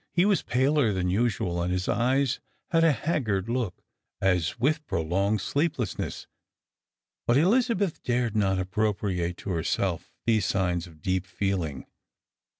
He 0.11 0.25
was 0.25 0.41
paler 0.41 0.93
than 0.93 1.11
usual, 1.11 1.61
and 1.61 1.71
his 1.71 1.87
eyes 1.87 2.39
had 2.71 2.83
a 2.83 2.91
haggard 2.91 3.47
look, 3.47 3.83
as 4.19 4.59
with 4.59 4.83
prolonged 4.87 5.41
sleeplessness. 5.41 6.25
But 7.27 7.37
Elizabeth 7.37 8.01
dared 8.01 8.35
not 8.35 8.57
appropriate 8.57 9.37
to 9.37 9.51
herself 9.51 10.11
these 10.25 10.47
signs 10.47 10.87
of 10.87 11.03
deep 11.03 11.27
feeling. 11.27 11.85